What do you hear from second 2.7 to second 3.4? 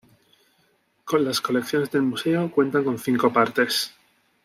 con cinco